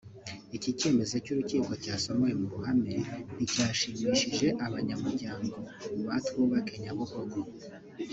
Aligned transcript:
Iki 0.57 0.71
cyemezo 0.79 1.15
cy’urukiko 1.25 1.71
cyasomewe 1.83 2.33
mu 2.41 2.47
ruhame 2.53 2.93
nticyashimishije 3.35 4.47
abanyamuryango 4.65 5.55
ba 6.05 6.15
“Twubake 6.25 6.75
Nyabugogo” 6.83 7.39